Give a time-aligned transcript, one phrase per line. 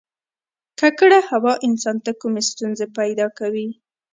[0.79, 3.69] ککړه هوا انسان ته کومې ستونزې پیدا کوي